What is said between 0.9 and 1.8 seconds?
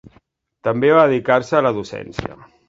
va dedicar-se a la